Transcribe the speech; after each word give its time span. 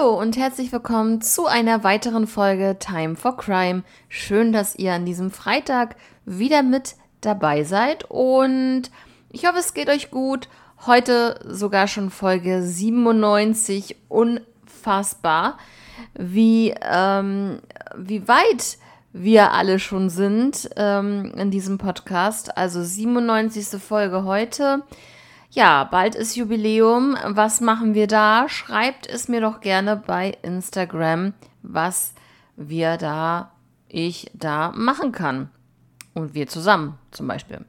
Hallo 0.00 0.18
und 0.18 0.38
herzlich 0.38 0.72
willkommen 0.72 1.20
zu 1.20 1.46
einer 1.46 1.84
weiteren 1.84 2.26
Folge 2.26 2.76
Time 2.78 3.16
for 3.16 3.36
Crime. 3.36 3.82
Schön, 4.08 4.50
dass 4.50 4.74
ihr 4.76 4.94
an 4.94 5.04
diesem 5.04 5.30
Freitag 5.30 5.96
wieder 6.24 6.62
mit 6.62 6.94
dabei 7.20 7.64
seid 7.64 8.04
und 8.08 8.84
ich 9.30 9.46
hoffe, 9.46 9.58
es 9.58 9.74
geht 9.74 9.90
euch 9.90 10.10
gut. 10.10 10.48
Heute 10.86 11.38
sogar 11.46 11.86
schon 11.86 12.08
Folge 12.08 12.62
97. 12.62 13.96
Unfassbar, 14.08 15.58
wie, 16.14 16.74
ähm, 16.80 17.60
wie 17.94 18.26
weit 18.26 18.78
wir 19.12 19.52
alle 19.52 19.78
schon 19.78 20.08
sind 20.08 20.70
ähm, 20.76 21.30
in 21.36 21.50
diesem 21.50 21.76
Podcast. 21.76 22.56
Also 22.56 22.82
97. 22.82 23.78
Folge 23.78 24.24
heute. 24.24 24.82
Ja, 25.52 25.82
bald 25.82 26.14
ist 26.14 26.36
Jubiläum. 26.36 27.16
Was 27.24 27.60
machen 27.60 27.94
wir 27.94 28.06
da? 28.06 28.48
Schreibt 28.48 29.08
es 29.08 29.26
mir 29.26 29.40
doch 29.40 29.60
gerne 29.60 29.96
bei 29.96 30.38
Instagram, 30.42 31.34
was 31.62 32.14
wir 32.54 32.96
da, 32.96 33.50
ich 33.88 34.30
da 34.32 34.70
machen 34.70 35.10
kann. 35.10 35.50
Und 36.14 36.34
wir 36.34 36.46
zusammen 36.46 36.98
zum 37.10 37.26
Beispiel. 37.26 37.64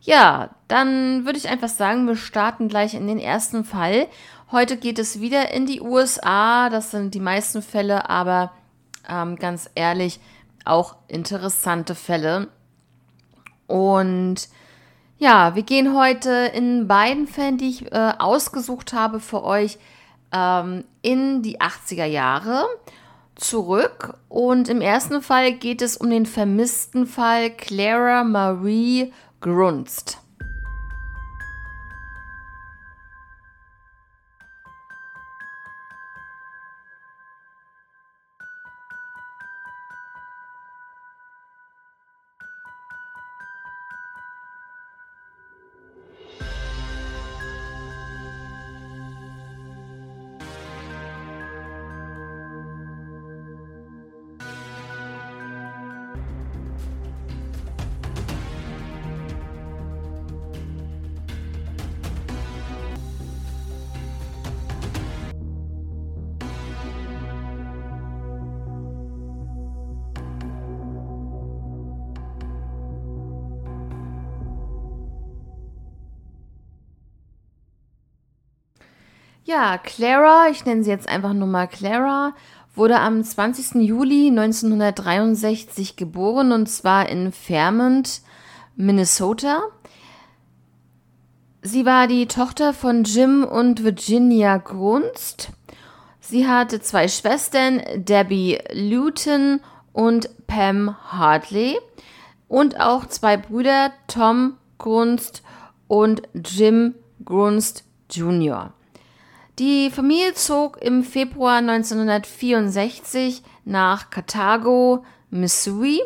Ja, 0.00 0.50
dann 0.68 1.26
würde 1.26 1.38
ich 1.38 1.50
einfach 1.50 1.68
sagen, 1.68 2.06
wir 2.06 2.16
starten 2.16 2.68
gleich 2.68 2.94
in 2.94 3.06
den 3.06 3.18
ersten 3.18 3.62
Fall. 3.62 4.06
Heute 4.50 4.78
geht 4.78 4.98
es 4.98 5.20
wieder 5.20 5.52
in 5.52 5.66
die 5.66 5.82
USA. 5.82 6.70
Das 6.70 6.90
sind 6.90 7.12
die 7.12 7.20
meisten 7.20 7.60
Fälle, 7.60 8.08
aber 8.08 8.52
ähm, 9.06 9.36
ganz 9.36 9.68
ehrlich, 9.74 10.18
auch 10.64 10.96
interessante 11.08 11.94
Fälle. 11.94 12.48
Und 13.66 14.48
ja, 15.18 15.54
wir 15.54 15.62
gehen 15.62 15.96
heute 15.96 16.30
in 16.54 16.86
beiden 16.86 17.26
Fällen, 17.26 17.58
die 17.58 17.70
ich 17.70 17.92
äh, 17.92 18.12
ausgesucht 18.18 18.92
habe 18.92 19.20
für 19.20 19.42
euch, 19.42 19.78
ähm, 20.32 20.84
in 21.02 21.42
die 21.42 21.60
80er 21.60 22.04
Jahre 22.04 22.66
zurück. 23.34 24.14
Und 24.28 24.68
im 24.68 24.80
ersten 24.80 25.22
Fall 25.22 25.52
geht 25.52 25.82
es 25.82 25.96
um 25.96 26.10
den 26.10 26.26
vermissten 26.26 27.06
Fall 27.06 27.50
Clara 27.50 28.24
Marie 28.24 29.12
Grunst. 29.40 30.18
Ja, 79.48 79.78
Clara, 79.78 80.50
ich 80.50 80.66
nenne 80.66 80.84
sie 80.84 80.90
jetzt 80.90 81.08
einfach 81.08 81.32
nur 81.32 81.48
mal 81.48 81.68
Clara, 81.68 82.34
wurde 82.74 83.00
am 83.00 83.24
20. 83.24 83.76
Juli 83.76 84.28
1963 84.28 85.96
geboren 85.96 86.52
und 86.52 86.66
zwar 86.68 87.08
in 87.08 87.32
Fairmont, 87.32 88.20
Minnesota. 88.76 89.62
Sie 91.62 91.86
war 91.86 92.08
die 92.08 92.26
Tochter 92.26 92.74
von 92.74 93.04
Jim 93.04 93.42
und 93.42 93.82
Virginia 93.84 94.58
Grunst. 94.58 95.48
Sie 96.20 96.46
hatte 96.46 96.82
zwei 96.82 97.08
Schwestern, 97.08 97.80
Debbie 97.96 98.58
Luton 98.74 99.60
und 99.94 100.28
Pam 100.46 100.94
Hartley 101.10 101.78
und 102.48 102.78
auch 102.80 103.06
zwei 103.06 103.38
Brüder, 103.38 103.92
Tom 104.08 104.58
Grunst 104.76 105.42
und 105.86 106.20
Jim 106.34 106.96
Grunst 107.24 107.84
Jr. 108.10 108.74
Die 109.58 109.90
Familie 109.90 110.34
zog 110.34 110.80
im 110.80 111.02
Februar 111.02 111.56
1964 111.56 113.42
nach 113.64 114.10
Cartago, 114.10 115.04
Missouri. 115.30 116.00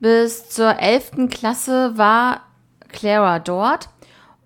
Bis 0.00 0.48
zur 0.48 0.80
11. 0.80 1.28
Klasse 1.30 1.96
war 1.96 2.40
Clara 2.88 3.38
dort 3.38 3.88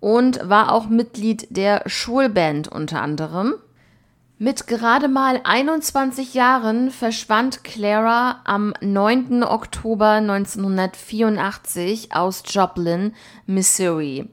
und 0.01 0.47
war 0.47 0.73
auch 0.73 0.87
Mitglied 0.87 1.57
der 1.57 1.83
Schulband 1.87 2.69
unter 2.69 3.01
anderem. 3.01 3.55
Mit 4.37 4.67
gerade 4.67 5.09
mal 5.09 5.41
21 5.43 6.35
Jahren 6.35 6.91
verschwand 6.91 7.65
Clara 7.65 8.43
am 8.45 8.75
9. 8.83 9.45
Oktober 9.45 10.11
1984 10.11 12.15
aus 12.15 12.43
Joplin, 12.49 13.15
Missouri. 13.47 14.29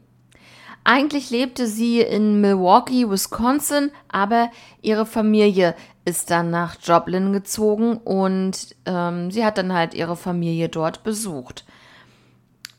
Eigentlich 0.84 1.30
lebte 1.30 1.68
sie 1.68 2.02
in 2.02 2.42
Milwaukee, 2.42 3.08
Wisconsin, 3.10 3.92
aber 4.10 4.50
ihre 4.82 5.06
Familie 5.06 5.76
ist 6.06 6.32
dann 6.32 6.50
nach 6.50 6.76
Joplin 6.82 7.34
gezogen 7.34 7.98
und 7.98 8.76
ähm, 8.86 9.30
sie 9.30 9.46
hat 9.46 9.60
dann 9.60 9.74
halt 9.74 9.94
ihre 9.94 10.16
Familie 10.16 10.70
dort 10.70 11.04
besucht. 11.04 11.66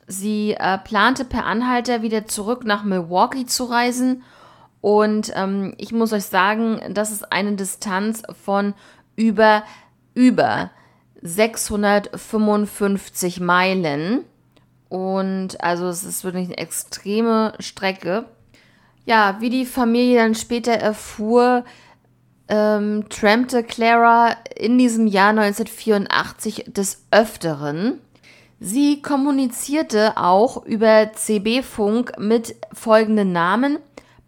Sie 0.08 0.56
äh, 0.58 0.78
plante 0.78 1.24
per 1.24 1.46
Anhalter 1.46 2.02
wieder 2.02 2.26
zurück 2.26 2.64
nach 2.64 2.82
Milwaukee 2.82 3.46
zu 3.46 3.62
reisen 3.64 4.24
und 4.80 5.30
ähm, 5.36 5.74
ich 5.78 5.92
muss 5.92 6.12
euch 6.12 6.24
sagen, 6.24 6.80
das 6.90 7.12
ist 7.12 7.32
eine 7.32 7.54
Distanz 7.54 8.24
von 8.44 8.74
über 9.14 9.62
über 10.14 10.70
655 11.22 13.40
Meilen. 13.40 14.24
Und 14.92 15.58
also 15.64 15.88
es 15.88 16.04
ist 16.04 16.22
wirklich 16.22 16.48
eine 16.48 16.58
extreme 16.58 17.54
Strecke. 17.60 18.26
Ja, 19.06 19.38
wie 19.40 19.48
die 19.48 19.64
Familie 19.64 20.18
dann 20.18 20.34
später 20.34 20.72
erfuhr, 20.72 21.64
ähm, 22.48 23.06
trampte 23.08 23.62
Clara 23.62 24.36
in 24.54 24.76
diesem 24.76 25.06
Jahr 25.06 25.30
1984 25.30 26.66
des 26.66 27.06
Öfteren. 27.10 28.00
Sie 28.60 29.00
kommunizierte 29.00 30.18
auch 30.18 30.66
über 30.66 31.10
CB-Funk 31.14 32.18
mit 32.18 32.54
folgenden 32.74 33.32
Namen: 33.32 33.78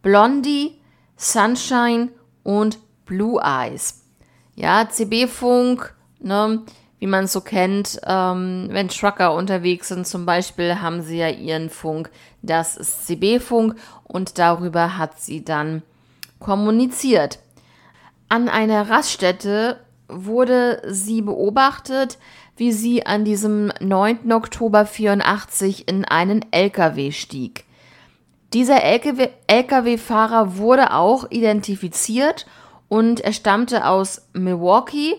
Blondie, 0.00 0.80
Sunshine 1.18 2.08
und 2.42 2.78
Blue 3.04 3.38
Eyes. 3.38 4.02
Ja, 4.54 4.88
CB-Funk, 4.88 5.94
ne, 6.20 6.62
wie 7.04 7.08
man 7.08 7.24
es 7.24 7.34
so 7.34 7.42
kennt, 7.42 8.00
ähm, 8.06 8.68
wenn 8.70 8.88
Trucker 8.88 9.34
unterwegs 9.34 9.88
sind 9.88 10.06
zum 10.06 10.24
Beispiel, 10.24 10.80
haben 10.80 11.02
sie 11.02 11.18
ja 11.18 11.28
ihren 11.28 11.68
Funk, 11.68 12.10
das 12.40 12.78
ist 12.78 13.06
CB-Funk 13.06 13.76
und 14.04 14.38
darüber 14.38 14.96
hat 14.96 15.20
sie 15.20 15.44
dann 15.44 15.82
kommuniziert. 16.38 17.40
An 18.30 18.48
einer 18.48 18.88
Raststätte 18.88 19.80
wurde 20.08 20.80
sie 20.86 21.20
beobachtet, 21.20 22.16
wie 22.56 22.72
sie 22.72 23.04
an 23.04 23.26
diesem 23.26 23.70
9. 23.80 24.32
Oktober 24.32 24.86
84 24.86 25.86
in 25.86 26.06
einen 26.06 26.40
LKW 26.52 27.12
stieg. 27.12 27.64
Dieser 28.54 28.82
LKW-Fahrer 28.82 30.56
wurde 30.56 30.94
auch 30.94 31.30
identifiziert 31.30 32.46
und 32.88 33.20
er 33.20 33.34
stammte 33.34 33.86
aus 33.86 34.26
Milwaukee 34.32 35.16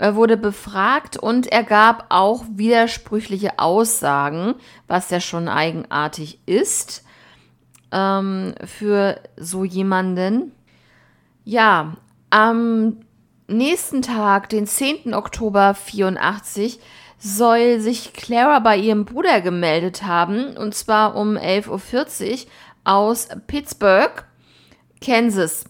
er 0.00 0.16
wurde 0.16 0.38
befragt 0.38 1.18
und 1.18 1.46
er 1.46 1.62
gab 1.62 2.06
auch 2.08 2.44
widersprüchliche 2.48 3.58
Aussagen, 3.58 4.54
was 4.86 5.10
ja 5.10 5.20
schon 5.20 5.46
eigenartig 5.46 6.40
ist 6.46 7.04
ähm, 7.92 8.54
für 8.64 9.20
so 9.36 9.62
jemanden. 9.62 10.52
Ja, 11.44 11.96
am 12.30 13.00
nächsten 13.46 14.00
Tag, 14.00 14.48
den 14.48 14.66
10. 14.66 15.12
Oktober 15.12 15.74
84, 15.74 16.80
soll 17.18 17.80
sich 17.80 18.14
Clara 18.14 18.60
bei 18.60 18.78
ihrem 18.78 19.04
Bruder 19.04 19.42
gemeldet 19.42 20.04
haben, 20.04 20.56
und 20.56 20.74
zwar 20.74 21.14
um 21.14 21.36
11.40 21.36 22.30
Uhr 22.30 22.50
aus 22.84 23.28
Pittsburgh, 23.46 24.24
Kansas. 25.04 25.66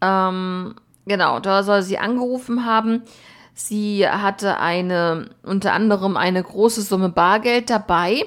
Ähm, 0.00 0.74
genau, 1.06 1.38
da 1.38 1.62
soll 1.62 1.82
sie 1.82 1.98
angerufen 1.98 2.66
haben. 2.66 3.04
Sie 3.54 4.08
hatte 4.08 4.58
eine, 4.58 5.30
unter 5.42 5.72
anderem 5.72 6.16
eine 6.16 6.42
große 6.42 6.82
Summe 6.82 7.10
Bargeld 7.10 7.70
dabei, 7.70 8.24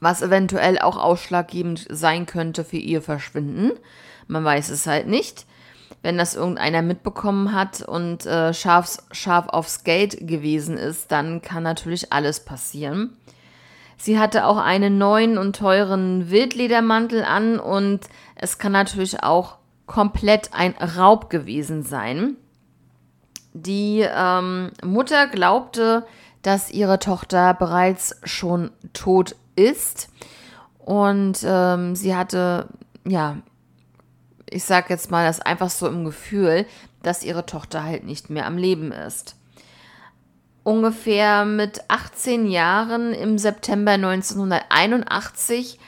was 0.00 0.22
eventuell 0.22 0.78
auch 0.78 0.96
ausschlaggebend 0.96 1.86
sein 1.90 2.26
könnte 2.26 2.64
für 2.64 2.76
ihr 2.76 3.02
Verschwinden. 3.02 3.72
Man 4.26 4.44
weiß 4.44 4.70
es 4.70 4.86
halt 4.86 5.06
nicht. 5.06 5.46
wenn 6.02 6.18
das 6.18 6.36
irgendeiner 6.36 6.82
mitbekommen 6.82 7.52
hat 7.52 7.82
und 7.82 8.26
äh, 8.26 8.54
scharf, 8.54 8.98
scharf 9.10 9.48
aufs 9.48 9.82
Geld 9.82 10.28
gewesen 10.28 10.76
ist, 10.76 11.10
dann 11.10 11.42
kann 11.42 11.64
natürlich 11.64 12.12
alles 12.12 12.44
passieren. 12.44 13.16
Sie 13.96 14.18
hatte 14.18 14.46
auch 14.46 14.58
einen 14.58 14.98
neuen 14.98 15.38
und 15.38 15.56
teuren 15.56 16.30
Wildledermantel 16.30 17.24
an 17.24 17.58
und 17.58 18.00
es 18.36 18.58
kann 18.58 18.72
natürlich 18.72 19.22
auch 19.22 19.56
komplett 19.86 20.50
ein 20.52 20.74
Raub 20.74 21.30
gewesen 21.30 21.82
sein. 21.82 22.36
Die 23.58 24.06
ähm, 24.06 24.70
Mutter 24.84 25.28
glaubte, 25.28 26.06
dass 26.42 26.70
ihre 26.70 26.98
Tochter 26.98 27.54
bereits 27.54 28.14
schon 28.22 28.70
tot 28.92 29.34
ist 29.56 30.10
und 30.78 31.38
ähm, 31.42 31.96
sie 31.96 32.14
hatte, 32.14 32.68
ja, 33.06 33.38
ich 34.50 34.64
sag 34.64 34.90
jetzt 34.90 35.10
mal 35.10 35.26
das 35.26 35.40
einfach 35.40 35.70
so 35.70 35.88
im 35.88 36.04
Gefühl, 36.04 36.66
dass 37.02 37.24
ihre 37.24 37.46
Tochter 37.46 37.82
halt 37.82 38.04
nicht 38.04 38.28
mehr 38.28 38.46
am 38.46 38.58
Leben 38.58 38.92
ist. 38.92 39.36
Ungefähr 40.62 41.46
mit 41.46 41.80
18 41.88 42.46
Jahren 42.46 43.14
im 43.14 43.38
September 43.38 43.92
1981 43.92 45.78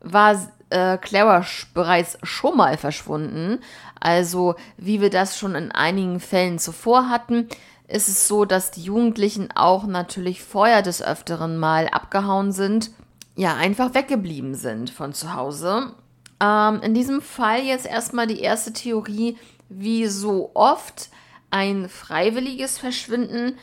war 0.00 0.34
äh, 0.70 0.98
Clara 0.98 1.44
bereits 1.72 2.18
schon 2.22 2.56
mal 2.56 2.76
verschwunden. 2.76 3.60
Also 4.00 4.54
wie 4.76 5.00
wir 5.00 5.10
das 5.10 5.38
schon 5.38 5.54
in 5.54 5.72
einigen 5.72 6.20
Fällen 6.20 6.58
zuvor 6.58 7.08
hatten, 7.08 7.48
ist 7.88 8.08
es 8.08 8.28
so, 8.28 8.44
dass 8.44 8.70
die 8.70 8.82
Jugendlichen 8.82 9.50
auch 9.54 9.86
natürlich 9.86 10.42
vorher 10.42 10.82
des 10.82 11.02
Öfteren 11.02 11.58
mal 11.58 11.88
abgehauen 11.88 12.52
sind, 12.52 12.90
ja, 13.36 13.56
einfach 13.56 13.94
weggeblieben 13.94 14.54
sind 14.54 14.90
von 14.90 15.12
zu 15.12 15.34
Hause. 15.34 15.92
Ähm, 16.40 16.80
in 16.82 16.94
diesem 16.94 17.20
Fall 17.20 17.62
jetzt 17.62 17.86
erstmal 17.86 18.26
die 18.26 18.40
erste 18.40 18.72
Theorie, 18.72 19.36
wie 19.68 20.06
so 20.06 20.50
oft 20.54 21.10
ein 21.50 21.88
freiwilliges 21.88 22.78
Verschwinden 22.78 23.58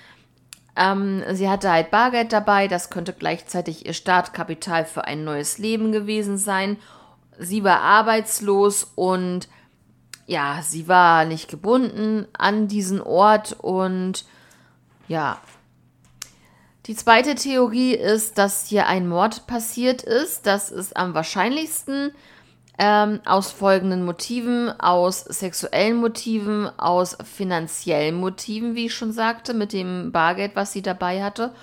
ähm, 0.75 1.23
sie 1.31 1.49
hatte 1.49 1.71
halt 1.71 1.91
Bargeld 1.91 2.31
dabei, 2.31 2.67
das 2.67 2.89
könnte 2.89 3.13
gleichzeitig 3.13 3.85
ihr 3.85 3.93
Startkapital 3.93 4.85
für 4.85 5.05
ein 5.05 5.23
neues 5.23 5.57
Leben 5.57 5.91
gewesen 5.91 6.37
sein. 6.37 6.77
Sie 7.37 7.63
war 7.63 7.81
arbeitslos 7.81 8.91
und 8.95 9.49
ja, 10.27 10.61
sie 10.63 10.87
war 10.87 11.25
nicht 11.25 11.49
gebunden 11.49 12.27
an 12.33 12.67
diesen 12.67 13.01
Ort 13.01 13.53
und 13.59 14.25
ja. 15.07 15.39
Die 16.85 16.95
zweite 16.95 17.35
Theorie 17.35 17.93
ist, 17.93 18.37
dass 18.37 18.65
hier 18.65 18.87
ein 18.87 19.07
Mord 19.07 19.45
passiert 19.45 20.01
ist. 20.03 20.45
Das 20.45 20.71
ist 20.71 20.95
am 20.97 21.13
wahrscheinlichsten 21.13 22.11
ähm, 22.77 23.19
aus 23.25 23.51
folgenden 23.51 24.03
Motiven, 24.05 24.69
aus 24.79 25.21
sexuellen 25.21 25.97
Motiven, 25.97 26.67
aus 26.79 27.17
finanziellen 27.23 28.15
Motiven, 28.15 28.75
wie 28.75 28.87
ich 28.87 28.93
schon 28.93 29.11
sagte, 29.11 29.53
mit 29.53 29.73
dem 29.73 30.11
Bargeld, 30.11 30.55
was 30.55 30.71
sie 30.71 30.81
dabei 30.81 31.23
hatte, 31.23 31.53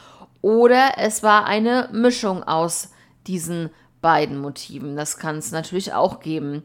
oder 0.43 0.93
es 0.99 1.23
war 1.23 1.47
eine 1.47 1.89
Mischung 1.93 2.43
aus 2.45 2.93
diesen 3.27 3.71
beiden 4.01 4.39
Motiven. 4.39 4.97
Das 4.97 5.19
kann 5.19 5.39
es 5.39 5.51
natürlich 5.51 5.93
auch 5.93 6.21
geben. 6.21 6.63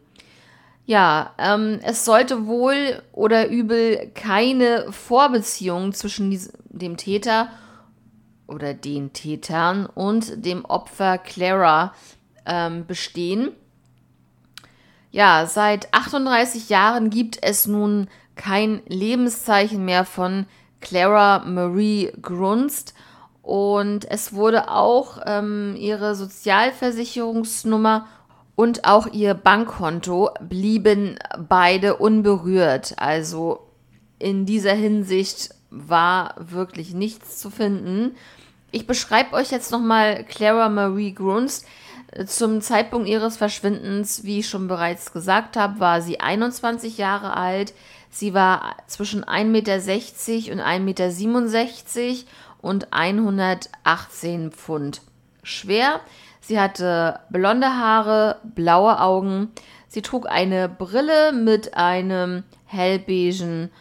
Ja, 0.86 1.34
ähm, 1.38 1.80
es 1.82 2.04
sollte 2.04 2.46
wohl 2.46 3.02
oder 3.14 3.48
übel 3.50 4.12
keine 4.14 4.92
Vorbeziehung 4.92 5.94
zwischen 5.94 6.38
dem 6.66 6.98
Täter 6.98 7.50
oder 8.48 8.74
den 8.74 9.14
Tätern 9.14 9.86
und 9.86 10.46
dem 10.46 10.66
Opfer 10.66 11.18
Clara 11.18 11.94
ähm, 12.46 12.86
bestehen. 12.86 13.52
Ja, 15.14 15.46
seit 15.46 15.94
38 15.94 16.70
Jahren 16.70 17.12
gibt 17.12 17.38
es 17.40 17.68
nun 17.68 18.08
kein 18.36 18.82
Lebenszeichen 18.88 19.86
mehr 19.86 20.06
von 20.06 20.48
Clara 20.82 21.44
Marie 21.46 22.12
Grunst 22.20 22.96
und 23.44 24.10
es 24.10 24.34
wurde 24.34 24.72
auch 24.72 25.20
ähm, 25.28 25.76
ihre 25.78 26.16
Sozialversicherungsnummer 26.16 28.08
und 28.56 28.86
auch 28.86 29.06
ihr 29.06 29.36
Bankkonto 29.36 30.32
blieben 30.42 31.20
beide 31.48 31.98
unberührt. 31.98 32.96
Also 32.98 33.68
in 34.18 34.48
dieser 34.48 34.74
Hinsicht 34.74 35.54
war 35.70 36.34
wirklich 36.40 36.96
nichts 36.96 37.38
zu 37.38 37.52
finden. 37.52 38.16
Ich 38.72 38.88
beschreibe 38.88 39.34
euch 39.34 39.52
jetzt 39.52 39.72
nochmal 39.72 40.24
Clara 40.24 40.70
Marie 40.70 41.14
Grunst. 41.14 41.68
Zum 42.28 42.62
Zeitpunkt 42.62 43.08
ihres 43.08 43.38
Verschwindens, 43.38 44.24
wie 44.24 44.40
ich 44.40 44.50
schon 44.50 44.68
bereits 44.68 45.14
gesagt 45.14 45.58
habe, 45.58 45.80
war 45.80 46.02
sie 46.02 46.20
21 46.20 46.98
Jahre 46.98 47.36
alt. 47.36 47.74
Sie 48.10 48.34
war 48.34 48.76
zwischen 48.86 49.24
1,60 49.24 49.46
Meter 49.46 49.74
und 50.54 50.62
1,67 50.62 50.80
Meter 50.80 52.26
und 52.62 52.94
118 52.94 54.52
Pfund 54.52 55.02
schwer. 55.42 56.02
Sie 56.40 56.60
hatte 56.60 57.20
blonde 57.30 57.68
Haare, 57.68 58.38
blaue 58.44 59.00
Augen. 59.00 59.52
Sie 59.88 60.02
trug 60.02 60.30
eine 60.30 60.70
Brille 60.70 61.32
mit 61.32 61.76
einem 61.76 62.44
hellbeigen 62.66 63.72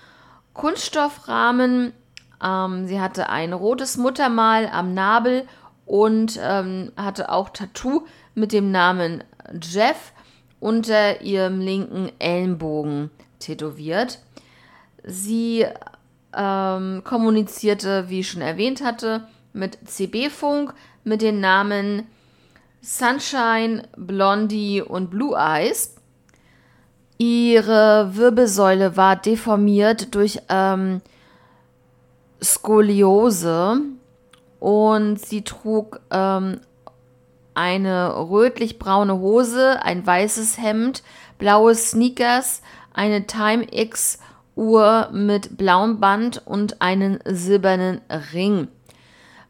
Kunststoffrahmen. 0.54 1.92
Ähm, 2.42 2.86
sie 2.86 3.00
hatte 3.00 3.28
ein 3.28 3.52
rotes 3.52 3.96
Muttermal 3.96 4.68
am 4.72 4.94
Nabel 4.94 5.46
und 5.86 6.38
ähm, 6.42 6.92
hatte 6.96 7.30
auch 7.30 7.50
Tattoo 7.50 8.06
mit 8.34 8.52
dem 8.52 8.70
Namen 8.70 9.24
Jeff 9.60 10.12
unter 10.60 11.20
ihrem 11.20 11.60
linken 11.60 12.10
Ellenbogen 12.18 13.10
tätowiert. 13.38 14.20
Sie 15.04 15.66
ähm, 16.34 17.02
kommunizierte, 17.04 18.08
wie 18.08 18.20
ich 18.20 18.30
schon 18.30 18.42
erwähnt 18.42 18.82
hatte, 18.82 19.26
mit 19.52 19.78
CB-Funk 19.84 20.74
mit 21.04 21.22
den 21.22 21.40
Namen 21.40 22.06
Sunshine, 22.80 23.88
Blondie 23.96 24.82
und 24.82 25.10
Blue 25.10 25.36
Eyes. 25.36 25.96
Ihre 27.18 28.10
Wirbelsäule 28.14 28.96
war 28.96 29.16
deformiert 29.16 30.14
durch 30.14 30.40
ähm, 30.48 31.00
Skoliose 32.42 33.80
und 34.58 35.20
sie 35.20 35.42
trug 35.42 36.00
ähm, 36.10 36.60
eine 37.54 38.14
rötlich-braune 38.16 39.18
Hose, 39.18 39.82
ein 39.82 40.06
weißes 40.06 40.58
Hemd, 40.58 41.02
blaue 41.38 41.74
Sneakers, 41.74 42.62
eine 42.94 43.26
Time 43.26 43.66
X 43.70 44.18
Uhr 44.54 45.08
mit 45.12 45.56
blauem 45.56 45.98
Band 46.00 46.42
und 46.44 46.82
einen 46.82 47.18
silbernen 47.24 48.00
Ring. 48.32 48.68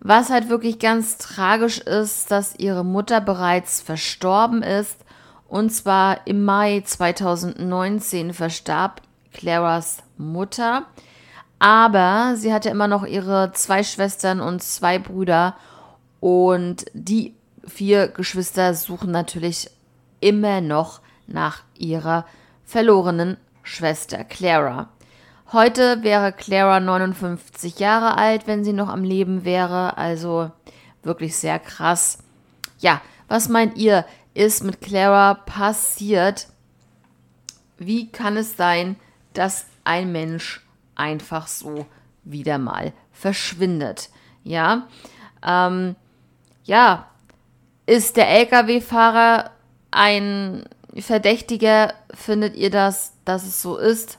Was 0.00 0.30
halt 0.30 0.48
wirklich 0.48 0.78
ganz 0.78 1.18
tragisch 1.18 1.78
ist, 1.78 2.30
dass 2.30 2.58
ihre 2.58 2.84
Mutter 2.84 3.20
bereits 3.20 3.80
verstorben 3.80 4.62
ist. 4.62 4.96
Und 5.48 5.70
zwar 5.70 6.26
im 6.26 6.44
Mai 6.44 6.82
2019 6.84 8.32
verstarb 8.32 9.02
Claras 9.32 9.98
Mutter. 10.16 10.86
Aber 11.58 12.34
sie 12.36 12.52
hatte 12.52 12.68
immer 12.68 12.88
noch 12.88 13.04
ihre 13.04 13.52
zwei 13.52 13.84
Schwestern 13.84 14.40
und 14.40 14.62
zwei 14.62 14.98
Brüder. 14.98 15.54
Und 16.18 16.86
die 16.94 17.36
vier 17.66 18.08
Geschwister 18.08 18.74
suchen 18.74 19.10
natürlich 19.10 19.70
immer 20.20 20.60
noch 20.60 21.00
nach 21.26 21.62
ihrer 21.74 22.26
verlorenen 22.64 23.36
Schwester 23.62 24.24
Clara. 24.24 24.88
Heute 25.52 26.02
wäre 26.02 26.32
Clara 26.32 26.80
59 26.80 27.78
Jahre 27.78 28.16
alt, 28.16 28.46
wenn 28.46 28.64
sie 28.64 28.72
noch 28.72 28.88
am 28.88 29.04
Leben 29.04 29.44
wäre, 29.44 29.98
also 29.98 30.50
wirklich 31.02 31.36
sehr 31.36 31.58
krass. 31.58 32.18
Ja, 32.78 33.02
was 33.28 33.48
meint 33.48 33.76
ihr, 33.76 34.06
ist 34.34 34.64
mit 34.64 34.80
Clara 34.80 35.34
passiert? 35.34 36.48
Wie 37.78 38.10
kann 38.10 38.36
es 38.36 38.56
sein, 38.56 38.96
dass 39.34 39.66
ein 39.84 40.12
Mensch 40.12 40.64
einfach 40.94 41.46
so 41.46 41.86
wieder 42.24 42.58
mal 42.58 42.92
verschwindet? 43.12 44.08
Ja, 44.44 44.88
ähm, 45.46 45.96
ja, 46.64 47.08
ist 47.92 48.16
der 48.16 48.30
Lkw-Fahrer 48.30 49.50
ein 49.90 50.64
Verdächtiger? 50.98 51.92
Findet 52.14 52.56
ihr 52.56 52.70
das, 52.70 53.12
dass 53.26 53.46
es 53.46 53.60
so 53.60 53.76
ist? 53.76 54.18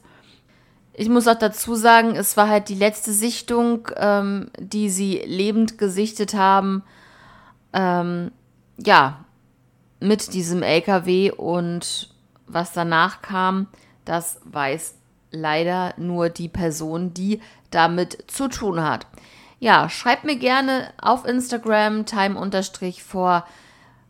Ich 0.93 1.09
muss 1.09 1.27
auch 1.27 1.39
dazu 1.39 1.73
sagen, 1.73 2.15
es 2.15 2.37
war 2.37 2.49
halt 2.49 2.69
die 2.69 2.75
letzte 2.75 3.11
Sichtung, 3.11 3.89
ähm, 3.95 4.51
die 4.59 4.91
sie 4.91 5.23
lebend 5.25 5.79
gesichtet 5.79 6.35
haben. 6.35 6.83
Ähm, 7.73 8.31
ja, 8.77 9.25
mit 9.99 10.35
diesem 10.35 10.61
LKW 10.61 11.31
und 11.31 12.13
was 12.45 12.73
danach 12.73 13.23
kam, 13.23 13.65
das 14.05 14.39
weiß 14.43 14.99
leider 15.31 15.95
nur 15.97 16.29
die 16.29 16.49
Person, 16.49 17.15
die 17.15 17.41
damit 17.71 18.25
zu 18.27 18.49
tun 18.49 18.83
hat 18.83 19.07
ja, 19.63 19.87
schreibt 19.87 20.25
mir 20.25 20.35
gerne 20.35 20.91
auf 21.01 21.25
Instagram 21.25 22.05
time-vor 22.05 23.47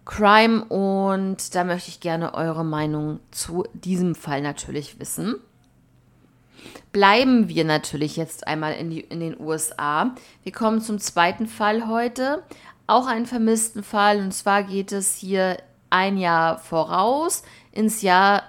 Crime 0.06 0.66
und 0.66 1.56
da 1.56 1.64
möchte 1.64 1.90
ich 1.90 2.00
gerne 2.00 2.34
eure 2.34 2.66
Meinung 2.66 3.20
zu 3.32 3.64
diesem 3.74 4.16
Fall 4.16 4.42
natürlich 4.42 5.00
wissen. 5.00 5.36
bleiben 6.92 7.50
wir 7.50 7.66
natürlich 7.66 8.16
jetzt 8.16 8.48
einmal 8.48 8.74
in, 8.74 8.90
die, 8.90 9.02
in 9.02 9.20
den 9.20 9.40
USA. 9.40 10.16
Wir 10.44 10.52
kommen 10.52 10.80
zum 10.82 11.00
zweiten 11.00 11.48
Fall 11.48 11.88
heute. 11.88 12.44
Auch 12.86 13.08
einen 13.08 13.26
vermissten 13.26 13.84
Fall. 13.84 14.20
Und 14.20 14.34
zwar 14.34 14.64
geht 14.64 14.92
es 14.92 15.16
hier 15.16 15.58
ein 15.90 16.18
Jahr 16.18 16.60
voraus 16.60 17.44
ins 17.72 18.02
Jahr 18.02 18.44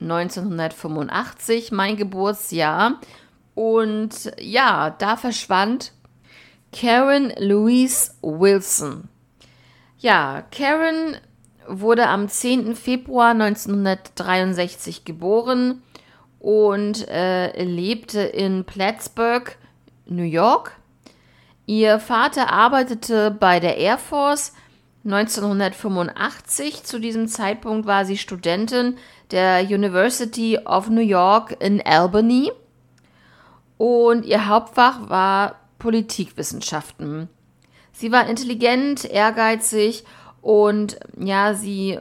1985, 0.00 1.72
mein 1.72 1.96
Geburtsjahr. 1.96 3.00
Und 3.54 4.32
ja, 4.38 4.90
da 4.90 5.16
verschwand 5.16 5.92
Karen 6.72 7.32
Louise 7.38 8.12
Wilson. 8.22 9.09
Ja, 10.02 10.44
Karen 10.50 11.18
wurde 11.68 12.08
am 12.08 12.26
10. 12.26 12.74
Februar 12.74 13.32
1963 13.32 15.04
geboren 15.04 15.82
und 16.38 17.06
äh, 17.06 17.62
lebte 17.62 18.20
in 18.20 18.64
Plattsburgh, 18.64 19.54
New 20.06 20.22
York. 20.22 20.72
Ihr 21.66 22.00
Vater 22.00 22.50
arbeitete 22.50 23.30
bei 23.30 23.60
der 23.60 23.76
Air 23.76 23.98
Force 23.98 24.54
1985. 25.04 26.82
Zu 26.84 26.98
diesem 26.98 27.28
Zeitpunkt 27.28 27.86
war 27.86 28.06
sie 28.06 28.16
Studentin 28.16 28.96
der 29.30 29.60
University 29.64 30.58
of 30.64 30.88
New 30.88 31.02
York 31.02 31.58
in 31.60 31.82
Albany 31.82 32.50
und 33.76 34.24
ihr 34.24 34.48
Hauptfach 34.48 35.10
war 35.10 35.56
Politikwissenschaften. 35.78 37.28
Sie 38.00 38.10
war 38.12 38.28
intelligent, 38.30 39.04
ehrgeizig 39.04 40.04
und 40.40 40.98
ja, 41.18 41.52
sie 41.52 41.98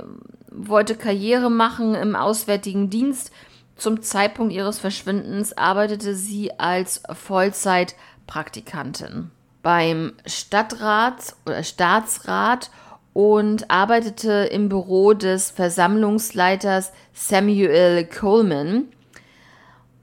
wollte 0.49 0.95
Karriere 0.95 1.51
machen 1.51 1.93
im 1.93 2.15
Auswärtigen 2.15 2.89
Dienst. 2.89 3.33
Zum 3.75 4.01
Zeitpunkt 4.01 4.53
ihres 4.53 4.79
Verschwindens 4.79 5.57
arbeitete 5.57 6.15
sie 6.15 6.57
als 6.57 7.03
Vollzeitpraktikantin 7.11 9.31
beim 9.61 10.13
Stadtrat 10.25 11.35
oder 11.45 11.63
Staatsrat 11.63 12.71
und 13.11 13.69
arbeitete 13.69 14.47
im 14.53 14.69
Büro 14.69 15.11
des 15.11 15.51
Versammlungsleiters 15.51 16.93
Samuel 17.11 18.05
Coleman. 18.05 18.87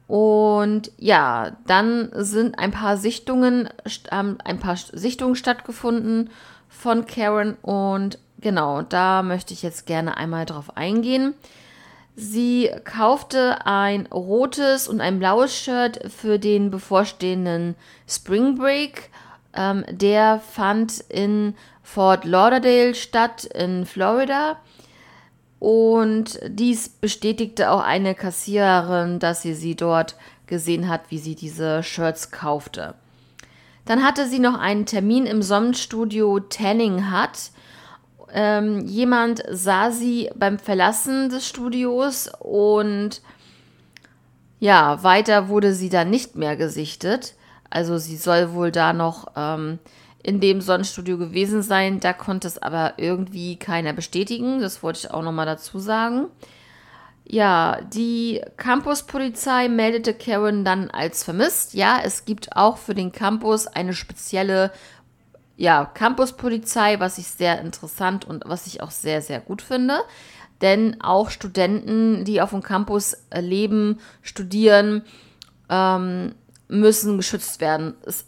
Und 0.07 0.93
ja, 0.99 1.57
dann 1.67 2.11
sind 2.15 2.59
ein 2.59 2.71
paar 2.71 2.97
Sichtungen, 2.97 3.69
ein 4.11 4.59
paar 4.61 4.77
Sichtungen 4.77 5.35
stattgefunden 5.35 6.31
von 6.69 7.07
Karen 7.07 7.55
und 7.63 8.19
genau, 8.41 8.83
da 8.83 9.23
möchte 9.23 9.53
ich 9.53 9.63
jetzt 9.63 9.87
gerne 9.87 10.17
einmal 10.17 10.47
drauf 10.47 10.77
eingehen. 10.77 11.35
Sie 12.15 12.71
kaufte 12.85 13.67
ein 13.67 14.07
rotes 14.07 14.89
und 14.89 15.01
ein 15.01 15.19
blaues 15.19 15.55
Shirt 15.55 16.01
für 16.11 16.39
den 16.39 16.71
bevorstehenden 16.71 17.75
Spring 18.09 18.57
Break. 18.57 19.11
Ähm, 19.55 19.85
der 19.91 20.41
fand 20.41 21.01
in 21.09 21.55
Fort 21.83 22.25
Lauderdale 22.25 22.95
statt 22.95 23.45
in 23.45 23.85
Florida. 23.85 24.57
Und 25.59 26.39
dies 26.47 26.89
bestätigte 26.89 27.71
auch 27.71 27.83
eine 27.83 28.15
Kassiererin, 28.15 29.19
dass 29.19 29.43
sie 29.43 29.55
sie 29.55 29.75
dort 29.75 30.17
gesehen 30.47 30.89
hat, 30.89 31.11
wie 31.11 31.19
sie 31.19 31.35
diese 31.35 31.83
Shirts 31.83 32.31
kaufte. 32.31 32.95
Dann 33.85 34.03
hatte 34.03 34.27
sie 34.27 34.39
noch 34.39 34.59
einen 34.59 34.85
Termin 34.85 35.27
im 35.27 35.43
Sonnenstudio 35.43 36.41
Tanning 36.41 37.11
Hut. 37.11 37.51
Ähm, 38.33 38.81
jemand 38.81 39.43
sah 39.49 39.91
sie 39.91 40.31
beim 40.35 40.59
Verlassen 40.59 41.31
des 41.31 41.47
Studios 41.47 42.29
und 42.41 43.23
ja, 44.59 45.03
weiter 45.03 45.49
wurde 45.49 45.73
sie 45.73 45.89
dann 45.89 46.11
nicht 46.11 46.35
mehr 46.35 46.57
gesichtet. 46.57 47.35
Also 47.71 47.99
sie 47.99 48.17
soll 48.17 48.53
wohl 48.53 48.73
da 48.73 48.93
noch 48.93 49.29
ähm, 49.37 49.79
in 50.27 50.41
dem 50.41 50.61
Sonnenstudio 50.61 51.19
gewesen 51.19 51.63
sein. 51.63 52.01
Da 52.01 52.13
konnte 52.13 52.49
es 52.49 52.59
aber 52.61 52.95
irgendwie 52.97 53.57
keiner 53.57 53.93
bestätigen. 53.93 54.61
Das 54.61 54.83
wollte 54.83 54.99
ich 54.99 55.11
auch 55.13 55.23
nochmal 55.23 55.47
dazu 55.47 55.79
sagen. 55.79 56.27
Ja, 57.25 57.81
die 57.93 58.41
Campuspolizei 58.57 59.69
meldete 59.69 60.15
Karen 60.15 60.65
dann 60.65 60.91
als 60.91 61.23
vermisst. 61.23 61.75
Ja, 61.75 62.01
es 62.03 62.25
gibt 62.25 62.57
auch 62.57 62.77
für 62.77 62.95
den 62.95 63.13
Campus 63.13 63.69
eine 63.69 63.95
spezielle 63.95 64.73
ja, 65.57 65.85
Campuspolizei, 65.85 66.99
was 66.99 67.19
ich 67.19 67.29
sehr 67.29 67.61
interessant 67.61 68.25
und 68.25 68.43
was 68.47 68.67
ich 68.67 68.83
auch 68.83 68.91
sehr, 68.91 69.23
sehr 69.23 69.39
gut 69.39 69.63
finde. 69.63 70.01
Denn 70.61 71.01
auch 71.01 71.31
Studenten, 71.31 72.25
die 72.25 72.41
auf 72.41 72.51
dem 72.51 72.65
Campus 72.65 73.17
leben, 73.33 74.01
studieren, 74.23 75.03
ähm, 75.69 76.35
müssen 76.67 77.17
geschützt 77.17 77.61
werden. 77.61 77.95
Es 78.05 78.25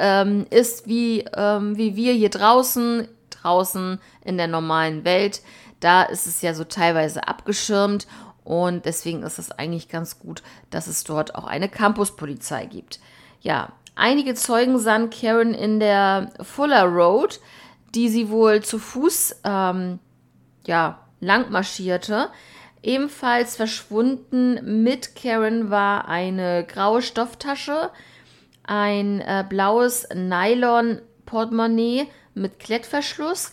ähm, 0.00 0.46
ist 0.50 0.88
wie, 0.88 1.24
ähm, 1.34 1.76
wie 1.76 1.94
wir 1.94 2.14
hier 2.14 2.30
draußen, 2.30 3.06
draußen 3.28 4.00
in 4.24 4.36
der 4.38 4.48
normalen 4.48 5.04
Welt. 5.04 5.42
Da 5.78 6.02
ist 6.02 6.26
es 6.26 6.42
ja 6.42 6.54
so 6.54 6.64
teilweise 6.64 7.28
abgeschirmt 7.28 8.06
und 8.42 8.86
deswegen 8.86 9.22
ist 9.22 9.38
es 9.38 9.52
eigentlich 9.52 9.88
ganz 9.88 10.18
gut, 10.18 10.42
dass 10.70 10.86
es 10.86 11.04
dort 11.04 11.34
auch 11.34 11.44
eine 11.44 11.68
Campuspolizei 11.68 12.66
gibt. 12.66 12.98
Ja, 13.40 13.72
einige 13.94 14.34
Zeugen 14.34 14.78
sahen 14.78 15.10
Karen 15.10 15.54
in 15.54 15.78
der 15.78 16.30
Fuller 16.42 16.84
Road, 16.84 17.40
die 17.94 18.08
sie 18.08 18.30
wohl 18.30 18.62
zu 18.62 18.78
Fuß 18.78 19.40
ähm, 19.44 19.98
ja, 20.66 21.00
lang 21.20 21.50
marschierte. 21.50 22.30
Ebenfalls 22.82 23.56
verschwunden 23.56 24.82
mit 24.82 25.14
Karen 25.14 25.70
war 25.70 26.08
eine 26.08 26.64
graue 26.64 27.02
Stofftasche, 27.02 27.90
ein 28.70 29.20
äh, 29.20 29.44
blaues 29.48 30.08
Nylon-Portemonnaie 30.14 32.06
mit 32.34 32.60
Klettverschluss 32.60 33.52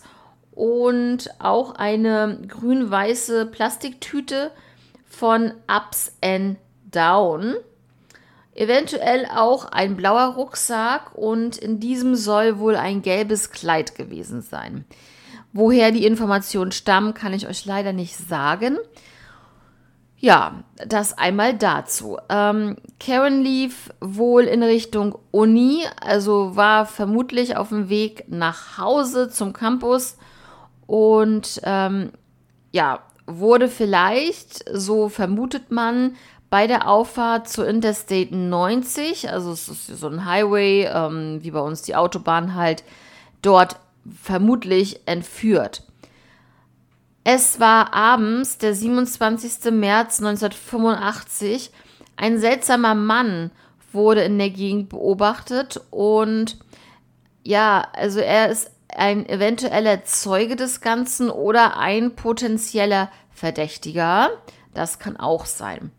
und 0.52 1.28
auch 1.40 1.74
eine 1.74 2.38
grün-weiße 2.46 3.46
Plastiktüte 3.46 4.52
von 5.08 5.52
Ups 5.66 6.12
and 6.22 6.58
Down. 6.90 7.56
Eventuell 8.54 9.26
auch 9.26 9.64
ein 9.66 9.96
blauer 9.96 10.34
Rucksack 10.34 11.16
und 11.16 11.56
in 11.58 11.80
diesem 11.80 12.14
soll 12.14 12.60
wohl 12.60 12.76
ein 12.76 13.02
gelbes 13.02 13.50
Kleid 13.50 13.96
gewesen 13.96 14.40
sein. 14.40 14.84
Woher 15.52 15.90
die 15.90 16.06
Informationen 16.06 16.70
stammen, 16.72 17.14
kann 17.14 17.32
ich 17.32 17.48
euch 17.48 17.64
leider 17.64 17.92
nicht 17.92 18.16
sagen. 18.16 18.78
Ja, 20.20 20.64
das 20.84 21.16
einmal 21.16 21.54
dazu. 21.54 22.18
Ähm, 22.28 22.76
Karen 22.98 23.40
lief 23.40 23.90
wohl 24.00 24.44
in 24.44 24.64
Richtung 24.64 25.16
Uni, 25.30 25.84
also 26.00 26.56
war 26.56 26.86
vermutlich 26.86 27.56
auf 27.56 27.68
dem 27.68 27.88
Weg 27.88 28.24
nach 28.28 28.78
Hause 28.78 29.28
zum 29.28 29.52
Campus 29.52 30.16
und 30.88 31.60
ähm, 31.62 32.10
ja, 32.72 33.00
wurde 33.26 33.68
vielleicht, 33.68 34.64
so 34.72 35.08
vermutet 35.08 35.70
man, 35.70 36.16
bei 36.50 36.66
der 36.66 36.88
Auffahrt 36.88 37.48
zur 37.48 37.68
Interstate 37.68 38.34
90, 38.34 39.30
also 39.30 39.52
es 39.52 39.68
ist 39.68 39.86
so 39.86 40.08
ein 40.08 40.24
Highway, 40.24 40.88
ähm, 40.92 41.38
wie 41.42 41.50
bei 41.50 41.60
uns 41.60 41.82
die 41.82 41.94
Autobahn 41.94 42.54
halt, 42.54 42.82
dort 43.42 43.76
vermutlich 44.20 45.00
entführt. 45.06 45.82
Es 47.30 47.60
war 47.60 47.92
abends, 47.92 48.56
der 48.56 48.72
27. 48.72 49.70
März 49.70 50.18
1985. 50.20 51.70
Ein 52.16 52.38
seltsamer 52.38 52.94
Mann 52.94 53.50
wurde 53.92 54.22
in 54.22 54.38
der 54.38 54.48
Gegend 54.48 54.88
beobachtet 54.88 55.78
und 55.90 56.56
ja, 57.42 57.86
also 57.92 58.20
er 58.20 58.48
ist 58.48 58.70
ein 58.96 59.28
eventueller 59.28 60.06
Zeuge 60.06 60.56
des 60.56 60.80
Ganzen 60.80 61.28
oder 61.28 61.76
ein 61.76 62.16
potenzieller 62.16 63.10
Verdächtiger. 63.30 64.30
Das 64.72 64.98
kann 64.98 65.18
auch 65.18 65.44
sein. 65.44 65.92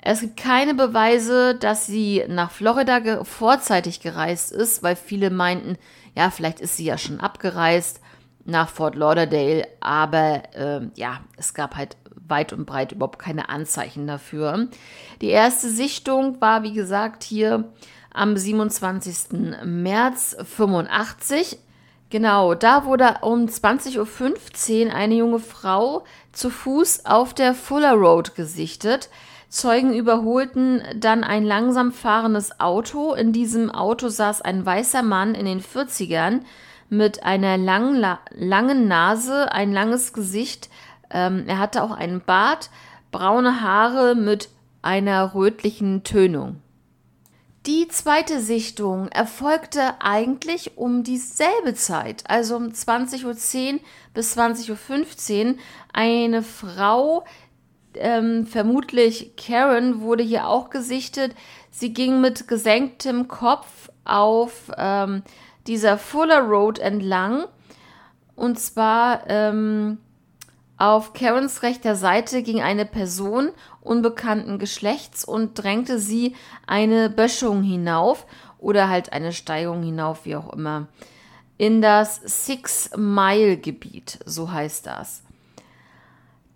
Es 0.00 0.20
gibt 0.20 0.36
keine 0.36 0.74
Beweise, 0.74 1.56
dass 1.56 1.86
sie 1.86 2.22
nach 2.28 2.52
Florida 2.52 3.00
ge 3.00 3.24
vorzeitig 3.24 3.98
gereist 3.98 4.52
ist, 4.52 4.84
weil 4.84 4.94
viele 4.94 5.30
meinten, 5.30 5.76
ja, 6.16 6.30
vielleicht 6.30 6.60
ist 6.60 6.76
sie 6.76 6.84
ja 6.84 6.98
schon 6.98 7.18
abgereist 7.18 8.00
nach 8.44 8.68
Fort 8.68 8.94
Lauderdale, 8.94 9.66
aber 9.80 10.42
äh, 10.54 10.80
ja, 10.94 11.20
es 11.36 11.54
gab 11.54 11.76
halt 11.76 11.96
weit 12.28 12.52
und 12.52 12.66
breit 12.66 12.92
überhaupt 12.92 13.18
keine 13.18 13.48
Anzeichen 13.48 14.06
dafür. 14.06 14.68
Die 15.20 15.28
erste 15.28 15.68
Sichtung 15.68 16.40
war, 16.40 16.62
wie 16.62 16.72
gesagt, 16.72 17.22
hier 17.22 17.72
am 18.12 18.36
27. 18.36 19.62
März 19.64 20.36
85. 20.42 21.58
Genau, 22.10 22.54
da 22.54 22.84
wurde 22.84 23.16
um 23.22 23.46
20.15 23.46 24.86
Uhr 24.86 24.94
eine 24.94 25.14
junge 25.14 25.38
Frau 25.38 26.04
zu 26.32 26.50
Fuß 26.50 27.06
auf 27.06 27.32
der 27.32 27.54
Fuller 27.54 27.94
Road 27.94 28.34
gesichtet. 28.34 29.08
Zeugen 29.48 29.94
überholten 29.94 30.82
dann 30.96 31.24
ein 31.24 31.44
langsam 31.44 31.92
fahrendes 31.92 32.58
Auto. 32.60 33.14
In 33.14 33.32
diesem 33.32 33.70
Auto 33.70 34.08
saß 34.08 34.42
ein 34.42 34.64
weißer 34.64 35.02
Mann 35.02 35.34
in 35.34 35.46
den 35.46 35.62
40ern 35.62 36.40
mit 36.92 37.22
einer 37.22 37.56
langen, 37.56 38.04
langen 38.32 38.86
Nase, 38.86 39.50
ein 39.50 39.72
langes 39.72 40.12
Gesicht. 40.12 40.68
Ähm, 41.10 41.44
er 41.46 41.58
hatte 41.58 41.82
auch 41.82 41.90
einen 41.90 42.20
Bart, 42.20 42.68
braune 43.10 43.62
Haare 43.62 44.14
mit 44.14 44.50
einer 44.82 45.34
rötlichen 45.34 46.04
Tönung. 46.04 46.60
Die 47.64 47.88
zweite 47.88 48.40
Sichtung 48.40 49.08
erfolgte 49.08 49.94
eigentlich 50.00 50.76
um 50.76 51.02
dieselbe 51.02 51.72
Zeit, 51.74 52.24
also 52.28 52.56
um 52.56 52.64
20.10 52.64 53.24
Uhr 53.24 53.80
bis 54.12 54.36
20.15 54.36 55.46
Uhr. 55.46 55.54
Eine 55.94 56.42
Frau, 56.42 57.24
ähm, 57.94 58.46
vermutlich 58.46 59.34
Karen, 59.36 60.02
wurde 60.02 60.24
hier 60.24 60.46
auch 60.46 60.68
gesichtet. 60.68 61.34
Sie 61.70 61.94
ging 61.94 62.20
mit 62.20 62.48
gesenktem 62.48 63.28
Kopf 63.28 63.88
auf 64.04 64.70
ähm, 64.76 65.22
dieser 65.66 65.98
Fuller 65.98 66.40
Road 66.40 66.78
entlang. 66.78 67.44
Und 68.34 68.58
zwar 68.58 69.28
ähm, 69.28 69.98
auf 70.76 71.12
Karens 71.12 71.62
rechter 71.62 71.94
Seite 71.94 72.42
ging 72.42 72.60
eine 72.60 72.84
Person 72.84 73.50
unbekannten 73.80 74.58
Geschlechts 74.58 75.24
und 75.24 75.54
drängte 75.54 75.98
sie 75.98 76.34
eine 76.66 77.08
Böschung 77.10 77.62
hinauf 77.62 78.26
oder 78.58 78.88
halt 78.88 79.12
eine 79.12 79.32
Steigung 79.32 79.82
hinauf, 79.82 80.24
wie 80.24 80.36
auch 80.36 80.52
immer, 80.52 80.88
in 81.58 81.82
das 81.82 82.16
Six-Mile-Gebiet, 82.24 84.20
so 84.24 84.50
heißt 84.50 84.86
das. 84.86 85.22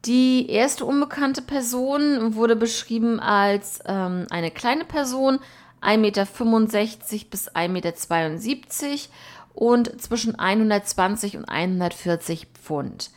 Die 0.05 0.51
erste 0.51 0.85
unbekannte 0.85 1.43
Person 1.43 2.35
wurde 2.35 2.55
beschrieben 2.57 3.19
als 3.19 3.81
ähm, 3.87 4.27
eine 4.31 4.51
kleine 4.53 4.85
Person, 4.85 5.41
1,65 5.81 5.99
Meter 5.99 6.27
bis 7.31 7.51
1,72 7.51 7.69
Meter 7.69 8.99
und 9.55 10.01
zwischen 10.01 10.39
120 10.39 11.39
und 11.39 11.45
140 11.47 12.49
Pfund. 12.55 13.11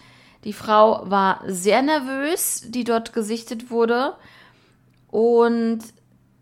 Die 0.46 0.54
Frau 0.54 1.10
war 1.10 1.42
sehr 1.46 1.82
nervös, 1.82 2.63
die 2.68 2.86
dort 2.86 3.13
gesichtet 3.13 3.70
wurde. 3.70 4.16
Und 5.12 5.80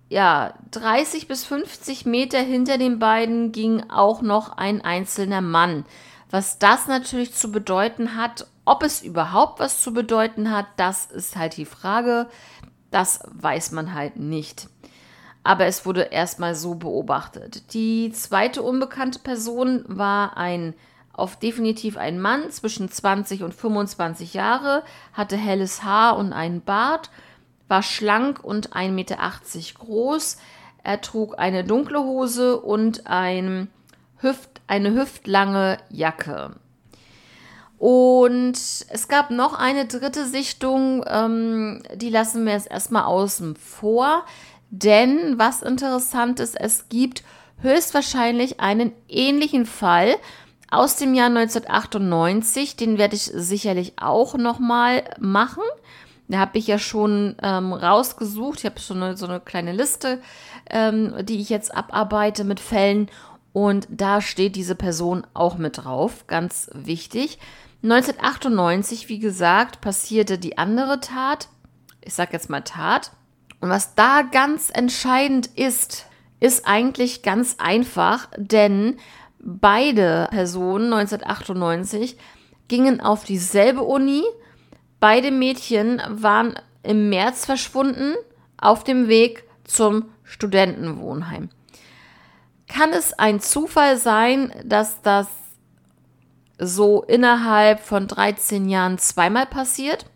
ja, 0.10 0.54
30 0.72 1.28
bis 1.28 1.46
50 1.46 2.06
Meter 2.06 2.40
hinter 2.40 2.78
den 2.78 3.00
beiden 3.00 3.52
ging 3.52 3.90
auch 3.90 4.22
noch 4.22 4.56
ein 4.58 4.82
einzelner 4.82 5.42
Mann. 5.42 5.86
Was 6.30 6.60
das 6.60 6.88
natürlich 6.88 7.34
zu 7.34 7.52
bedeuten 7.52 8.16
hat, 8.16 8.48
ob 8.66 8.84
es 8.84 9.02
überhaupt 9.02 9.60
was 9.60 9.82
zu 9.82 9.94
bedeuten 9.94 10.52
hat, 10.52 10.68
das 10.76 11.06
ist 11.06 11.36
halt 11.36 11.58
die 11.58 11.66
Frage. 11.66 12.28
Das 12.92 13.22
weiß 13.32 13.72
man 13.72 13.94
halt 13.94 14.18
nicht. 14.18 14.70
Aber 15.48 15.66
es 15.66 15.86
wurde 15.86 16.02
erstmal 16.02 16.56
so 16.56 16.76
beobachtet. 16.76 17.74
Die 17.74 18.12
zweite 18.12 18.62
unbekannte 18.62 19.20
Person 19.20 19.86
war 19.88 20.36
ein 20.36 20.74
auf 21.14 21.40
definitiv 21.40 21.96
ein 21.96 22.20
Mann 22.20 22.52
zwischen 22.52 22.92
20 22.92 23.44
und 23.44 23.54
25 23.54 24.34
Jahre, 24.34 24.84
hatte 25.14 25.38
helles 25.38 25.84
Haar 25.84 26.18
und 26.18 26.34
einen 26.34 26.62
Bart, 26.62 27.12
war 27.70 27.82
schlank 27.82 28.44
und 28.44 28.74
1,80 28.74 28.92
Meter 28.92 29.18
groß. 29.80 30.38
Er 30.84 31.00
trug 31.00 31.40
eine 31.40 31.64
dunkle 31.64 32.00
Hose 32.00 32.60
und 32.60 33.08
ein 33.08 33.70
Hüft, 34.20 34.60
eine 34.68 34.92
hüftlange 34.96 35.78
Jacke. 35.90 36.58
Und 37.78 38.58
es 38.90 39.08
gab 39.08 39.30
noch 39.30 39.58
eine 39.58 39.86
dritte 39.86 40.26
Sichtung, 40.26 41.06
ähm, 41.08 41.84
die 41.96 42.10
lassen 42.10 42.46
wir 42.46 42.52
jetzt 42.52 42.70
erstmal 42.70 43.04
außen 43.04 43.56
vor. 43.56 44.26
Denn 44.70 45.38
was 45.38 45.62
interessant 45.62 46.40
ist, 46.40 46.60
es 46.60 46.90
gibt 46.90 47.24
höchstwahrscheinlich 47.62 48.60
einen 48.60 48.92
ähnlichen 49.08 49.66
Fall 49.66 50.16
aus 50.70 50.98
dem 50.98 51.14
Jahr 51.14 51.28
1998. 51.28 52.76
Den 52.76 52.98
werde 52.98 53.16
ich 53.16 53.24
sicherlich 53.24 53.94
auch 53.98 54.36
nochmal 54.36 55.04
machen. 55.20 55.64
Da 56.28 56.40
habe 56.40 56.58
ich 56.58 56.68
ja 56.68 56.78
schon 56.78 57.38
ähm, 57.42 57.72
rausgesucht. 57.72 58.60
Ich 58.60 58.66
habe 58.66 58.80
schon 58.80 59.16
so 59.16 59.28
eine 59.28 59.40
kleine 59.40 59.72
Liste, 59.72 60.22
ähm, 60.70 61.14
die 61.24 61.40
ich 61.40 61.50
jetzt 61.50 61.74
abarbeite 61.74 62.44
mit 62.44 62.60
Fällen. 62.60 63.10
Und 63.54 63.88
da 63.90 64.22
steht 64.22 64.56
diese 64.56 64.76
Person 64.76 65.26
auch 65.34 65.58
mit 65.58 65.78
drauf. 65.78 66.28
Ganz 66.28 66.70
wichtig. 66.74 67.40
1998, 67.82 69.08
wie 69.08 69.20
gesagt, 69.20 69.80
passierte 69.82 70.38
die 70.38 70.58
andere 70.58 71.00
Tat. 71.00 71.48
Ich 72.02 72.14
sage 72.14 72.34
jetzt 72.34 72.50
mal 72.50 72.62
Tat. 72.62 73.12
Und 73.60 73.70
was 73.70 73.96
da 73.96 74.22
ganz 74.22 74.70
entscheidend 74.72 75.48
ist, 75.56 76.06
ist 76.40 76.68
eigentlich 76.68 77.24
ganz 77.24 77.56
einfach, 77.58 78.30
denn 78.38 78.98
Beide 79.40 80.28
Personen 80.32 80.92
1998 80.92 82.18
gingen 82.68 83.00
auf 83.00 83.24
dieselbe 83.24 83.84
Uni. 83.84 84.24
Beide 85.00 85.32
Mädchen 85.32 86.02
waren 86.10 86.60
im 86.84 87.10
März 87.10 87.46
verschwunden 87.46 88.16
auf 88.58 88.84
dem 88.84 89.08
Weg 89.08 89.44
zum 89.64 90.06
Studentenwohnheim. 90.24 91.50
Kann 92.68 92.92
es 92.92 93.14
ein 93.14 93.40
Zufall 93.40 93.98
sein, 93.98 94.52
dass 94.66 95.02
das 95.02 95.28
so 96.58 97.04
innerhalb 97.04 97.80
von 97.80 98.08
13 98.08 98.68
Jahren 98.68 98.98
zweimal 98.98 99.46
passiert? 99.46 100.08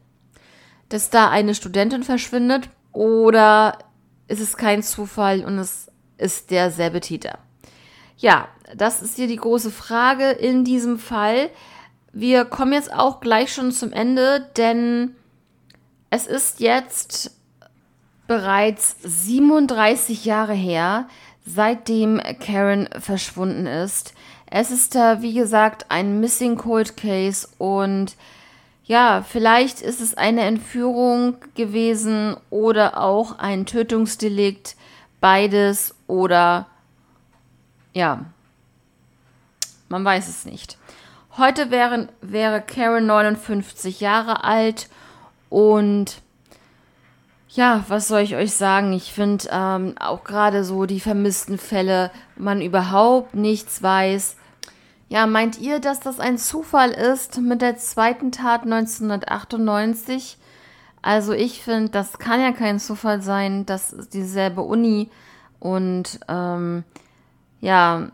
Dass 0.90 1.10
da 1.10 1.30
eine 1.30 1.56
Studentin 1.56 2.04
verschwindet? 2.04 2.70
Oder 2.94 3.78
ist 4.28 4.42
es 4.42 4.58
kein 4.58 4.84
Zufall 4.84 5.44
und 5.44 5.58
es 5.58 5.90
ist 6.18 6.52
derselbe 6.52 7.00
Täter? 7.00 7.40
Ja, 8.18 8.48
das 8.76 9.02
ist 9.02 9.16
hier 9.16 9.28
die 9.28 9.38
große 9.38 9.72
Frage 9.72 10.30
in 10.30 10.64
diesem 10.64 11.00
Fall. 11.00 11.50
Wir 12.14 12.46
kommen 12.46 12.74
jetzt 12.74 12.94
auch 12.94 13.20
gleich 13.20 13.54
schon 13.54 13.72
zum 13.72 13.92
Ende, 13.94 14.50
denn 14.58 15.16
es 16.10 16.28
ist 16.28 16.60
jetzt 16.60 17.32
bereits 18.28 18.96
37 19.04 20.26
Jahre 20.26 20.54
her, 20.54 21.08
seitdem 21.46 22.22
Karen 22.40 22.88
verschwunden 23.00 23.66
ist. 23.66 24.14
Es 24.46 24.72
ist 24.72 24.96
da, 24.96 25.22
wie 25.22 25.34
gesagt, 25.34 25.86
ein 25.90 26.20
Missing 26.20 26.58
Cold 26.58 26.98
Case 26.98 27.48
und 27.58 28.16
ja, 28.92 29.24
vielleicht 29.26 29.80
ist 29.80 30.02
es 30.02 30.16
eine 30.16 30.42
Entführung 30.42 31.38
gewesen 31.56 32.36
oder 32.50 32.98
auch 33.02 33.40
ein 33.40 33.66
Tötungsdelikt, 33.66 34.76
beides 35.22 35.96
oder 36.08 36.68
ja, 37.94 38.26
man 39.88 40.04
weiß 40.04 40.28
es 40.28 40.44
nicht. 40.44 40.78
Heute 41.38 41.72
wäre, 41.72 42.10
wäre 42.20 42.60
Karen 42.60 43.06
59 43.06 44.02
Jahre 44.02 44.44
alt 44.44 44.90
und 45.48 46.22
ja, 47.48 47.86
was 47.88 48.10
soll 48.10 48.20
ich 48.20 48.36
euch 48.36 48.52
sagen? 48.52 48.92
Ich 48.92 49.14
finde 49.14 49.48
ähm, 49.54 49.96
auch 50.02 50.26
gerade 50.26 50.66
so 50.66 50.86
die 50.86 51.00
vermissten 51.00 51.58
Fälle, 51.58 52.12
man 52.36 52.62
überhaupt 52.62 53.36
nichts 53.36 53.82
weiß. 53.82 54.36
Ja, 55.12 55.28
meint 55.28 55.60
ihr, 55.60 55.82
dass 55.82 56.00
das 56.00 56.22
ein 56.22 56.38
Zufall 56.38 56.92
ist 56.92 57.42
mit 57.42 57.62
der 57.62 57.76
zweiten 57.76 58.32
Tat 58.32 58.64
1998? 58.64 60.38
Also 61.02 61.34
ich 61.34 61.62
finde, 61.62 61.90
das 61.90 62.18
kann 62.18 62.40
ja 62.40 62.54
kein 62.54 62.80
Zufall 62.80 63.22
sein, 63.22 63.66
das 63.66 63.92
ist 63.92 64.14
dieselbe 64.14 64.62
Uni 64.62 65.10
und 65.60 66.18
ähm, 66.30 66.86
ja, 67.60 68.08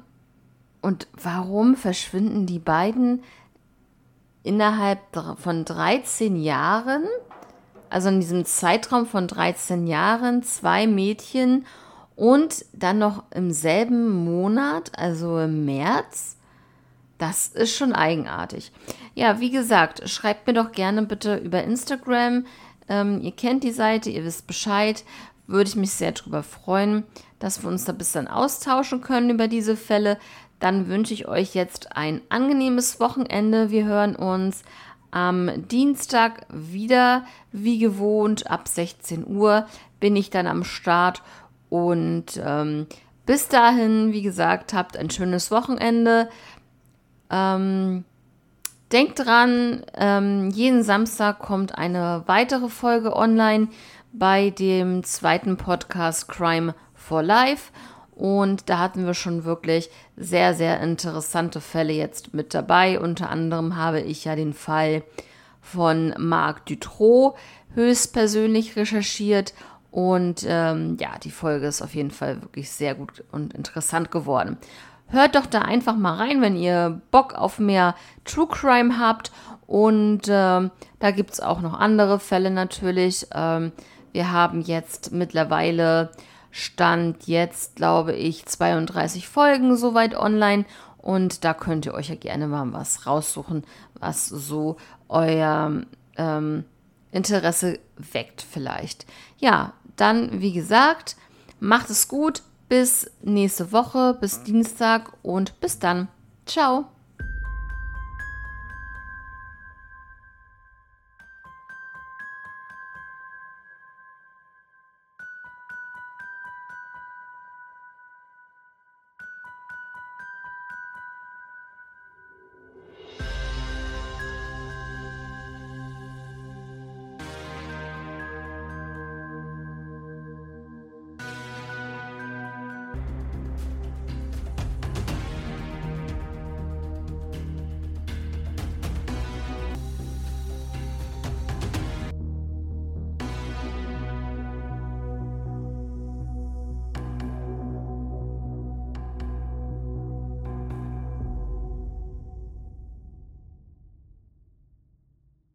und 0.82 1.08
warum 1.22 1.76
verschwinden 1.76 2.48
die 2.48 2.58
beiden 2.58 3.22
innerhalb 4.42 5.00
von 5.38 5.66
13 5.66 6.36
Jahren, 6.36 7.04
also 7.92 8.10
in 8.10 8.22
diesem 8.22 8.44
Zeitraum 8.44 9.06
von 9.06 9.28
13 9.28 9.86
Jahren, 9.86 10.42
zwei 10.42 10.88
Mädchen 10.88 11.68
und 12.16 12.66
dann 12.74 12.98
noch 12.98 13.22
im 13.30 13.52
selben 13.52 14.26
Monat, 14.26 14.98
also 14.98 15.38
im 15.38 15.64
März? 15.64 16.37
Das 17.18 17.48
ist 17.48 17.76
schon 17.76 17.94
eigenartig. 17.94 18.72
Ja, 19.16 19.40
wie 19.40 19.50
gesagt, 19.50 20.08
schreibt 20.10 20.48
mir 20.48 20.54
doch 20.54 20.72
gerne 20.72 21.04
bitte 21.04 21.38
über 21.38 21.64
Instagram. 21.64 22.46
Ähm, 22.88 23.22
ihr 23.22 23.32
kennt 23.32 23.64
die 23.64 23.72
Seite, 23.72 24.10
ihr 24.10 24.24
wisst 24.24 24.48
Bescheid. 24.48 25.04
Würde 25.48 25.70
ich 25.70 25.76
mich 25.76 25.92
sehr 25.92 26.12
darüber 26.12 26.44
freuen 26.44 27.06
dass 27.40 27.64
wir 27.64 27.70
uns 27.70 27.86
da 27.86 27.92
bis 27.92 28.12
dann 28.12 28.28
austauschen 28.28 29.02
können 29.02 29.30
über 29.30 29.48
diese 29.48 29.76
Fälle. 29.76 30.18
Dann 30.60 30.88
wünsche 30.88 31.14
ich 31.14 31.28
euch 31.28 31.54
jetzt 31.54 31.96
ein 31.96 32.22
angenehmes 32.30 33.00
Wochenende. 33.00 33.70
Wir 33.70 33.86
hören 33.86 34.16
uns 34.16 34.64
am 35.12 35.50
Dienstag 35.68 36.46
wieder, 36.50 37.26
wie 37.52 37.80
gewohnt, 37.80 38.50
ab 38.50 38.68
16 38.68 39.26
Uhr 39.28 39.68
bin 40.00 40.16
ich 40.16 40.30
dann 40.30 40.48
am 40.48 40.64
Start. 40.64 41.22
Und 41.70 42.42
ähm, 42.44 42.88
bis 43.26 43.48
dahin, 43.50 44.14
wie 44.14 44.22
gesagt, 44.22 44.74
habt 44.74 44.98
ein 44.98 45.10
schönes 45.10 45.52
Wochenende. 45.52 46.30
Ähm, 47.30 48.06
denkt 48.92 49.20
dran, 49.20 49.84
ähm, 49.96 50.50
jeden 50.50 50.84
Samstag 50.84 51.40
kommt 51.40 51.78
eine 51.78 52.24
weitere 52.26 52.70
Folge 52.70 53.16
online 53.16 53.68
bei 54.14 54.50
dem 54.50 55.04
zweiten 55.04 55.58
Podcast 55.58 56.28
Crime 56.28 56.74
for 56.94 57.22
Life. 57.24 57.72
Und 58.16 58.70
da 58.70 58.80
hatten 58.80 59.06
wir 59.06 59.14
schon 59.14 59.44
wirklich 59.44 59.92
sehr, 60.16 60.56
sehr 60.56 60.80
interessante 60.82 61.62
Fälle 61.62 61.94
jetzt 61.94 62.34
mit 62.34 62.54
dabei. 62.54 63.00
Unter 63.00 63.30
anderem 63.30 63.76
habe 63.76 64.02
ich 64.02 64.26
ja 64.26 64.36
den 64.36 64.54
Fall 64.54 65.04
von 65.62 66.16
Marc 66.18 66.66
Dutroux 66.66 67.36
höchstpersönlich 67.76 68.76
recherchiert 68.76 69.54
Und 69.92 70.46
ähm, 70.48 70.98
ja, 71.00 71.18
die 71.24 71.32
Folge 71.32 71.68
ist 71.68 71.82
auf 71.82 71.96
jeden 71.96 72.12
Fall 72.12 72.42
wirklich 72.42 72.70
sehr 72.70 72.94
gut 72.94 73.24
und 73.32 73.54
interessant 73.54 74.12
geworden. 74.12 74.58
Hört 75.10 75.36
doch 75.36 75.46
da 75.46 75.62
einfach 75.62 75.96
mal 75.96 76.16
rein, 76.16 76.42
wenn 76.42 76.56
ihr 76.58 77.02
Bock 77.12 77.34
auf 77.34 77.60
mehr 77.60 77.96
True 78.26 78.48
Crime 78.48 79.00
habt. 79.00 79.32
Und 79.66 80.24
ähm, 80.28 80.72
da 81.00 81.12
gibt 81.12 81.32
es 81.32 81.40
auch 81.40 81.62
noch 81.62 81.74
andere 81.80 82.20
Fälle 82.20 82.52
natürlich. 82.52 83.28
Ähm, 83.34 83.72
wir 84.12 84.32
haben 84.32 84.62
jetzt 84.62 85.12
mittlerweile 85.12 86.12
Stand 86.52 87.28
jetzt, 87.28 87.76
glaube 87.76 88.14
ich, 88.14 88.46
32 88.46 89.28
Folgen 89.28 89.78
soweit 89.78 90.16
online. 90.16 90.66
Und 90.98 91.46
da 91.46 91.54
könnt 91.54 91.86
ihr 91.86 91.94
euch 91.94 92.10
ja 92.10 92.16
gerne 92.16 92.48
mal 92.48 92.74
was 92.74 93.06
raussuchen, 93.06 93.64
was 94.00 94.28
so 94.28 94.76
euer 95.08 95.84
ähm, 96.18 96.66
Interesse 97.12 97.80
weckt 97.96 98.42
vielleicht. 98.42 99.06
Ja, 99.38 99.74
dann, 99.96 100.42
wie 100.42 100.52
gesagt, 100.52 101.16
macht 101.60 101.90
es 101.90 102.08
gut. 102.08 102.42
Bis 102.70 103.10
nächste 103.22 103.72
Woche, 103.72 104.18
bis 104.20 104.44
Dienstag 104.44 105.14
und 105.24 105.60
bis 105.60 105.80
dann. 105.80 106.10
Ciao. 106.46 106.86